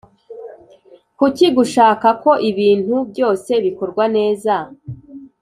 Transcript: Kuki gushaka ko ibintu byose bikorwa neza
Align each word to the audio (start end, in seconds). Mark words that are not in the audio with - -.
Kuki 1.17 1.45
gushaka 1.57 2.07
ko 2.23 2.31
ibintu 2.49 2.95
byose 3.11 3.51
bikorwa 3.65 4.03
neza 4.17 4.53